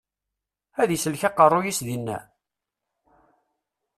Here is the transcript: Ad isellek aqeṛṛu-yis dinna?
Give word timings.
Ad 0.81 0.89
isellek 0.95 1.23
aqeṛṛu-yis 1.27 1.79
dinna? 1.87 2.17